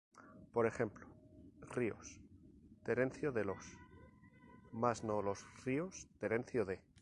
Por 0.51 0.65
ejemplo: 0.65 1.05
Ríos, 1.69 2.19
Terencio 2.83 3.31
de 3.31 3.45
los; 3.45 3.63
mas 4.71 5.03
no 5.03 5.21
los 5.21 5.45
Ríos, 5.63 6.07
Terencio 6.19 6.65
de. 6.65 6.81